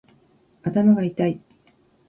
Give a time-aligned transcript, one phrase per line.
[0.63, 1.39] 頭がいたい